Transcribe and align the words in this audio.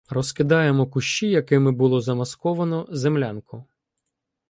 Розкидаємо 0.09 0.87
кущі, 0.87 1.29
якими 1.29 1.71
було 1.71 2.01
замасковано 2.01 2.87
землянку. 2.89 3.65